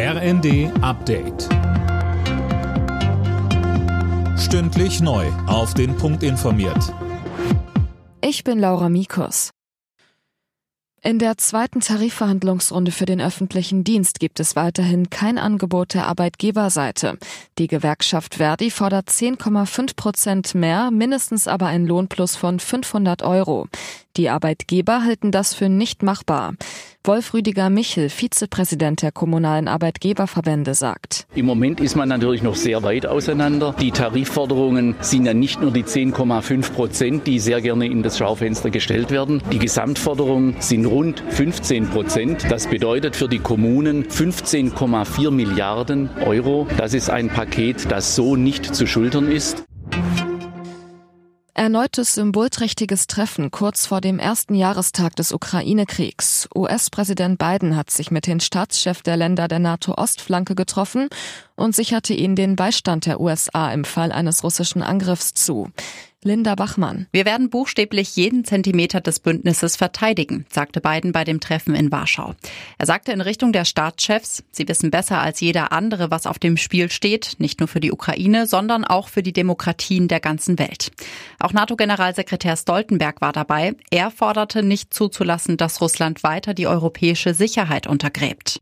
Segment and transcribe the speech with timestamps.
[0.00, 1.48] RND Update.
[4.38, 5.26] Stündlich neu.
[5.48, 6.94] Auf den Punkt informiert.
[8.20, 9.50] Ich bin Laura Mikus.
[11.02, 17.18] In der zweiten Tarifverhandlungsrunde für den öffentlichen Dienst gibt es weiterhin kein Angebot der Arbeitgeberseite.
[17.58, 23.66] Die Gewerkschaft Verdi fordert 10,5 Prozent mehr, mindestens aber ein Lohnplus von 500 Euro.
[24.16, 26.54] Die Arbeitgeber halten das für nicht machbar.
[27.08, 31.26] Wolf Rüdiger Michel, Vizepräsident der kommunalen Arbeitgeberverbände, sagt.
[31.34, 33.74] Im Moment ist man natürlich noch sehr weit auseinander.
[33.80, 38.68] Die Tarifforderungen sind ja nicht nur die 10,5 Prozent, die sehr gerne in das Schaufenster
[38.68, 39.42] gestellt werden.
[39.50, 42.44] Die Gesamtforderungen sind rund 15 Prozent.
[42.50, 46.68] Das bedeutet für die Kommunen 15,4 Milliarden Euro.
[46.76, 49.64] Das ist ein Paket, das so nicht zu schultern ist.
[51.68, 56.48] Erneutes symbolträchtiges Treffen kurz vor dem ersten Jahrestag des Ukraine-Kriegs.
[56.54, 61.10] US-Präsident Biden hat sich mit den Staatschefs der Länder der NATO-Ostflanke getroffen
[61.56, 65.70] und sicherte ihnen den Beistand der USA im Fall eines russischen Angriffs zu.
[66.24, 67.06] Linda Bachmann.
[67.12, 72.34] Wir werden buchstäblich jeden Zentimeter des Bündnisses verteidigen, sagte Biden bei dem Treffen in Warschau.
[72.76, 76.56] Er sagte in Richtung der Staatschefs, sie wissen besser als jeder andere, was auf dem
[76.56, 80.90] Spiel steht, nicht nur für die Ukraine, sondern auch für die Demokratien der ganzen Welt.
[81.38, 83.74] Auch NATO-Generalsekretär Stoltenberg war dabei.
[83.90, 88.60] Er forderte nicht zuzulassen, dass Russland weiter die europäische Sicherheit untergräbt.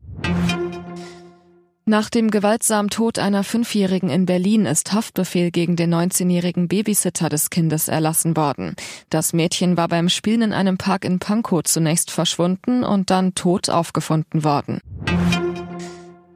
[1.89, 7.49] Nach dem gewaltsamen Tod einer Fünfjährigen in Berlin ist Haftbefehl gegen den 19-jährigen Babysitter des
[7.49, 8.75] Kindes erlassen worden.
[9.09, 13.69] Das Mädchen war beim Spielen in einem Park in Pankow zunächst verschwunden und dann tot
[13.69, 14.81] aufgefunden worden.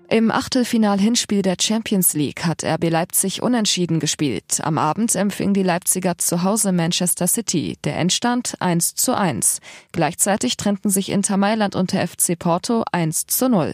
[0.09, 4.59] Im Achtelfinal-Hinspiel der Champions League hat RB Leipzig unentschieden gespielt.
[4.61, 7.77] Am Abend empfing die Leipziger zu Hause Manchester City.
[7.83, 9.59] Der Endstand 1 zu 1.
[9.91, 13.73] Gleichzeitig trennten sich Inter Mailand und der FC Porto 1 zu 0.